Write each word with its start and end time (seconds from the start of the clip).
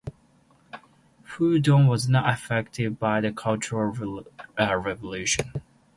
Fu 1.23 1.59
Dong 1.59 1.85
was 1.85 2.09
not 2.09 2.27
affected 2.27 2.97
by 2.97 3.21
the 3.21 3.31
Cultural 3.31 3.93
Revolution. 4.65 5.51